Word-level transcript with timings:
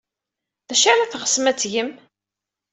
D 0.67 0.69
acu 0.73 0.87
ara 0.91 1.11
teɣsem 1.11 1.45
ad 1.51 1.57
t-tgem? 1.57 1.91